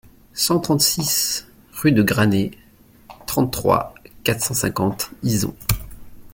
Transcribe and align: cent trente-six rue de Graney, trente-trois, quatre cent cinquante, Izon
cent 0.33 0.59
trente-six 0.59 1.45
rue 1.73 1.91
de 1.91 2.01
Graney, 2.01 2.49
trente-trois, 3.27 3.93
quatre 4.23 4.41
cent 4.41 4.55
cinquante, 4.55 5.11
Izon 5.21 5.55